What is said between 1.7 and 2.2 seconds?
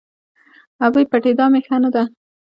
نه ده.